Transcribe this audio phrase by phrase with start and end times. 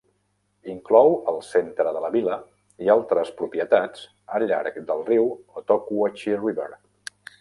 [0.71, 2.37] Inclou el centre de la vila
[2.85, 4.07] i altres propietats
[4.39, 5.29] al llarg del riu
[5.63, 6.71] Ottauquechee River.